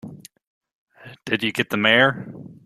Did 1.25 1.43
you 1.43 1.51
get 1.51 1.69
the 1.69 1.77
Mayor? 1.77 2.33